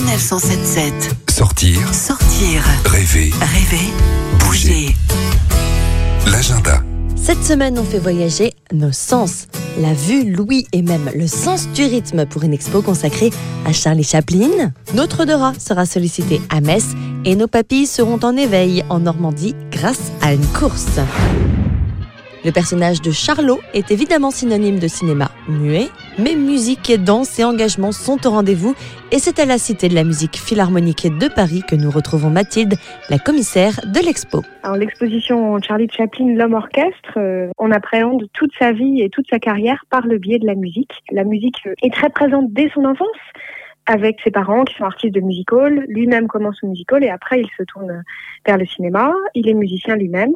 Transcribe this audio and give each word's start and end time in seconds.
Sanef 0.00 0.22
177. 0.22 0.92
Sortir, 1.28 1.94
Sortir, 1.94 2.62
rêver, 2.86 3.30
rêver, 3.38 3.92
bouger. 4.38 4.96
l'agenda. 6.32 6.82
Cette 7.16 7.44
semaine, 7.44 7.78
on 7.78 7.84
fait 7.84 7.98
voyager 7.98 8.54
nos 8.72 8.92
sens, 8.92 9.46
la 9.78 9.92
vue, 9.92 10.32
l'ouïe 10.32 10.66
et 10.72 10.80
même 10.80 11.10
le 11.14 11.26
sens 11.26 11.68
du 11.68 11.82
rythme 11.84 12.24
pour 12.24 12.44
une 12.44 12.54
expo 12.54 12.80
consacrée 12.80 13.28
à 13.66 13.74
Charlie 13.74 14.02
Chaplin. 14.02 14.72
Notre 14.94 15.24
odorat 15.24 15.52
sera 15.58 15.84
sollicité 15.84 16.40
à 16.48 16.62
Metz 16.62 16.84
et 17.26 17.36
nos 17.36 17.46
papilles 17.46 17.86
seront 17.86 18.20
en 18.22 18.38
éveil 18.38 18.82
en 18.88 19.00
Normandie 19.00 19.54
grâce 19.70 20.12
à 20.22 20.32
une 20.32 20.46
course. 20.46 20.98
Le 22.42 22.52
personnage 22.52 23.02
de 23.02 23.10
Charlot 23.10 23.60
est 23.74 23.90
évidemment 23.90 24.30
synonyme 24.30 24.78
de 24.78 24.88
cinéma 24.88 25.30
muet, 25.46 25.88
mais 26.18 26.34
musique, 26.34 26.90
danse 27.04 27.38
et 27.38 27.44
engagement 27.44 27.92
sont 27.92 28.26
au 28.26 28.30
rendez-vous 28.30 28.74
et 29.12 29.18
c'est 29.18 29.38
à 29.38 29.44
la 29.44 29.58
Cité 29.58 29.90
de 29.90 29.94
la 29.94 30.04
musique 30.04 30.36
philharmonique 30.36 31.06
de 31.06 31.28
Paris 31.28 31.62
que 31.68 31.76
nous 31.76 31.90
retrouvons 31.90 32.30
Mathilde, 32.30 32.76
la 33.10 33.18
commissaire 33.18 33.80
de 33.84 34.00
l'expo. 34.02 34.40
Alors 34.62 34.78
l'exposition 34.78 35.60
Charlie 35.60 35.90
Chaplin, 35.90 36.34
l'homme 36.34 36.54
orchestre, 36.54 37.18
euh, 37.18 37.48
on 37.58 37.70
appréhende 37.70 38.24
toute 38.32 38.52
sa 38.58 38.72
vie 38.72 39.02
et 39.02 39.10
toute 39.10 39.28
sa 39.28 39.38
carrière 39.38 39.84
par 39.90 40.06
le 40.06 40.16
biais 40.16 40.38
de 40.38 40.46
la 40.46 40.54
musique. 40.54 40.92
La 41.12 41.24
musique 41.24 41.58
euh, 41.66 41.74
est 41.82 41.92
très 41.92 42.08
présente 42.08 42.50
dès 42.54 42.70
son 42.70 42.86
enfance 42.86 43.08
avec 43.84 44.18
ses 44.24 44.30
parents 44.30 44.64
qui 44.64 44.76
sont 44.76 44.84
artistes 44.84 45.14
de 45.14 45.20
music 45.20 45.52
hall. 45.52 45.84
Lui-même 45.88 46.26
commence 46.26 46.56
au 46.62 46.68
music 46.68 46.90
hall 46.90 47.04
et 47.04 47.10
après 47.10 47.40
il 47.40 47.48
se 47.58 47.64
tourne 47.64 48.02
vers 48.46 48.56
le 48.56 48.64
cinéma. 48.64 49.12
Il 49.34 49.46
est 49.46 49.54
musicien 49.54 49.96
lui-même 49.96 50.32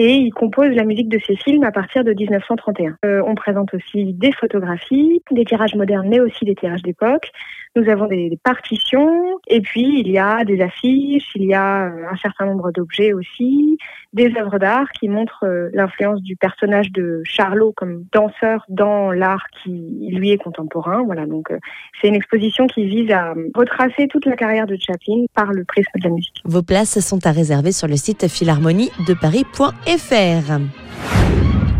et 0.00 0.14
il 0.14 0.30
compose 0.30 0.70
la 0.70 0.84
musique 0.84 1.10
de 1.10 1.18
ses 1.26 1.36
films 1.36 1.62
à 1.62 1.72
partir 1.72 2.04
de 2.04 2.14
1931. 2.14 2.96
Euh, 3.04 3.22
on 3.26 3.34
présente 3.34 3.74
aussi 3.74 4.14
des 4.14 4.32
photographies, 4.32 5.22
des 5.30 5.44
tirages 5.44 5.74
modernes 5.74 6.08
mais 6.08 6.20
aussi 6.20 6.46
des 6.46 6.54
tirages 6.54 6.82
d'époque. 6.82 7.30
Nous 7.76 7.86
avons 7.86 8.06
des, 8.06 8.38
partitions 8.42 9.38
et 9.46 9.60
puis 9.60 10.00
il 10.00 10.10
y 10.10 10.18
a 10.18 10.42
des 10.46 10.62
affiches, 10.62 11.30
il 11.34 11.44
y 11.44 11.52
a 11.52 11.84
euh, 11.84 12.06
un 12.10 12.16
certain 12.16 12.46
nombre 12.46 12.72
d'objets 12.72 13.12
aussi, 13.12 13.76
des 14.12 14.32
œuvres 14.38 14.58
d'art 14.58 14.90
qui 14.98 15.08
montrent 15.08 15.46
euh, 15.46 15.70
l'influence 15.72 16.20
du 16.22 16.36
personnage 16.36 16.92
de 16.92 17.22
Charlot 17.24 17.72
comme 17.76 18.04
danseur 18.12 18.66
dans 18.68 19.12
l'art 19.12 19.46
qui 19.62 20.10
lui 20.12 20.30
est 20.30 20.38
contemporain. 20.38 21.02
Voilà, 21.04 21.26
donc 21.26 21.50
euh, 21.50 21.58
c'est 22.00 22.08
une 22.08 22.16
exposition 22.16 22.66
qui 22.66 22.86
vise 22.86 23.12
à 23.12 23.32
euh, 23.32 23.50
retracer 23.54 24.08
toute 24.08 24.24
la 24.26 24.36
carrière 24.36 24.66
de 24.66 24.76
Chaplin 24.76 25.24
par 25.34 25.52
le 25.52 25.64
prisme 25.64 25.92
de 25.96 26.04
la 26.04 26.10
musique. 26.10 26.42
Vos 26.44 26.62
places 26.62 27.00
sont 27.00 27.26
à 27.26 27.32
réserver 27.32 27.72
sur 27.72 27.88
le 27.88 27.96
site 27.96 28.28
philharmonie-de-paris.fr. 28.28 31.19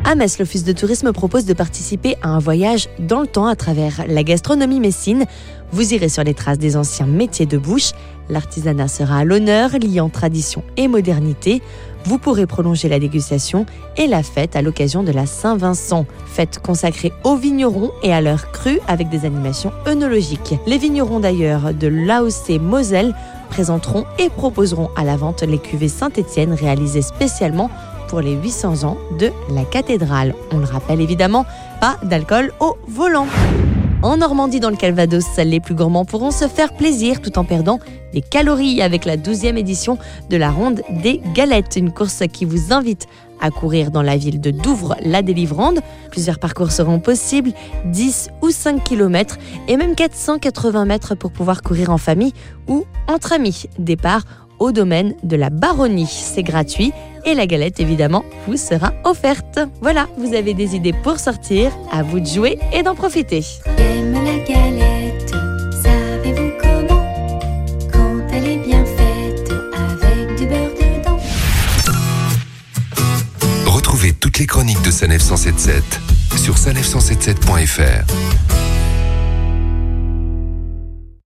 À 0.05 0.15
Metz, 0.15 0.39
l'Office 0.39 0.65
de 0.65 0.73
tourisme 0.73 1.12
propose 1.12 1.45
de 1.45 1.53
participer 1.53 2.17
à 2.23 2.29
un 2.29 2.39
voyage 2.39 2.89
dans 2.98 3.20
le 3.20 3.27
temps 3.27 3.47
à 3.47 3.55
travers 3.55 4.05
la 4.09 4.23
gastronomie 4.23 4.81
messine. 4.81 5.27
Vous 5.73 5.92
irez 5.92 6.09
sur 6.09 6.25
les 6.25 6.34
traces 6.34 6.59
des 6.59 6.77
anciens 6.77 7.07
métiers 7.07 7.47
de 7.47 7.59
bouche. 7.59 7.92
L'artisanat 8.31 8.89
sera 8.89 9.19
à 9.19 9.25
l'honneur, 9.25 9.70
liant 9.79 10.09
tradition 10.09 10.65
et 10.77 10.89
modernité. 10.89 11.62
Vous 12.05 12.19
pourrez 12.19 12.47
prolonger 12.47 12.89
la 12.89 12.98
dégustation 12.98 13.67
et 13.98 14.07
la 14.07 14.23
fête 14.23 14.57
à 14.57 14.62
l'occasion 14.62 15.03
de 15.03 15.12
la 15.12 15.27
Saint-Vincent, 15.27 16.07
fête 16.27 16.61
consacrée 16.61 17.12
aux 17.25 17.37
vignerons 17.37 17.91
et 18.03 18.12
à 18.12 18.23
leurs 18.23 18.53
crus 18.53 18.81
avec 18.89 19.11
des 19.11 19.27
animations 19.27 19.73
œnologiques. 19.87 20.55
Les 20.67 20.79
vignerons 20.79 21.20
d'ailleurs 21.20 21.75
de 21.75 21.89
l'AOC 21.89 22.59
Moselle 22.61 23.14
présenteront 23.51 24.07
et 24.19 24.31
proposeront 24.31 24.89
à 24.97 25.05
la 25.05 25.17
vente 25.17 25.42
les 25.42 25.59
cuvées 25.59 25.89
Saint-Étienne 25.89 26.55
réalisées 26.55 27.03
spécialement 27.03 27.69
pour 28.11 28.20
les 28.20 28.34
800 28.34 28.83
ans 28.83 28.98
de 29.20 29.30
la 29.55 29.64
cathédrale. 29.64 30.34
On 30.50 30.58
le 30.58 30.64
rappelle 30.64 31.00
évidemment, 31.00 31.47
pas 31.80 31.97
d'alcool 32.03 32.52
au 32.58 32.77
volant. 32.89 33.28
En 34.02 34.17
Normandie, 34.17 34.58
dans 34.58 34.70
le 34.70 34.77
Calvados, 34.77 35.36
les 35.39 35.61
plus 35.61 35.75
gourmands 35.75 36.05
pourront 36.05 36.33
se 36.33 36.48
faire 36.48 36.75
plaisir 36.75 37.20
tout 37.20 37.39
en 37.39 37.44
perdant 37.44 37.78
des 38.12 38.20
calories 38.20 38.83
avec 38.83 39.05
la 39.05 39.17
12e 39.17 39.56
édition 39.56 39.97
de 40.28 40.36
la 40.36 40.50
Ronde 40.50 40.83
des 41.02 41.20
Galettes, 41.34 41.77
une 41.77 41.92
course 41.92 42.25
qui 42.33 42.44
vous 42.44 42.72
invite 42.72 43.06
à 43.40 43.51
courir 43.51 43.92
dans 43.92 44.02
la 44.02 44.17
ville 44.17 44.40
de 44.40 44.51
Douvres-la-Délivrande. 44.51 45.80
Plusieurs 46.11 46.40
parcours 46.40 46.73
seront 46.73 46.98
possibles, 46.98 47.52
10 47.85 48.30
ou 48.42 48.51
5 48.51 48.83
km 48.83 49.39
et 49.68 49.77
même 49.77 49.95
480 49.95 50.85
mètres 50.85 51.14
pour 51.14 51.30
pouvoir 51.30 51.62
courir 51.62 51.90
en 51.90 51.98
famille 51.98 52.33
ou 52.67 52.85
entre 53.06 53.33
amis. 53.33 53.67
Départ 53.79 54.23
au 54.61 54.71
domaine 54.71 55.15
de 55.25 55.37
la 55.37 55.51
Baronnie. 55.51 56.07
C'est 56.07 56.45
gratuit 56.45 56.93
et 57.25 57.35
la 57.35 57.47
galette 57.47 57.81
évidemment 57.81 58.25
vous 58.47 58.57
sera 58.57 58.93
offerte. 59.05 59.59
Voilà, 59.81 60.09
vous 60.17 60.35
avez 60.35 60.55
des 60.55 60.77
idées 60.77 60.93
pour 60.93 61.19
sortir, 61.19 61.73
à 61.91 62.03
vous 62.03 62.21
de 62.21 62.27
jouer 62.27 62.59
et 62.73 62.83
d'en 62.83 62.95
profiter. 62.95 63.45
J'aime 63.77 64.13
la 64.13 64.39
galette, 64.45 65.31
savez-vous 65.83 66.53
comment? 66.63 67.03
Quand 67.93 68.21
elle 68.33 68.47
est 68.47 68.59
bien 68.59 68.85
faite, 68.85 69.53
avec 69.75 70.39
du 70.39 70.47
beurre 70.47 70.75
dedans. 70.75 71.19
Retrouvez 73.67 74.13
toutes 74.13 74.39
les 74.39 74.47
chroniques 74.47 74.83
de 74.83 74.91
Sanef 74.91 75.23
177 75.23 75.83
sur 76.37 76.55
sanef177.fr. 76.55 78.05